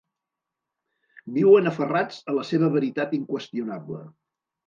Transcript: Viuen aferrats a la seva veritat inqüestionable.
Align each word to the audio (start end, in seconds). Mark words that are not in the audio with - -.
Viuen 1.35 1.69
aferrats 1.73 2.17
a 2.33 2.35
la 2.37 2.47
seva 2.53 2.71
veritat 2.79 3.15
inqüestionable. 3.21 4.01